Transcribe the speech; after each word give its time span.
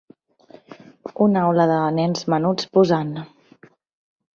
Una 1.27 1.45
aula 1.49 1.69
de 1.75 1.77
nens 2.01 2.27
menuts 2.37 2.69
posant. 2.79 3.17